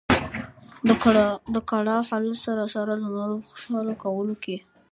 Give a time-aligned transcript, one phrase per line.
[1.55, 4.57] د کړاو حالت سره سره د نورو په خوشاله کولو کې.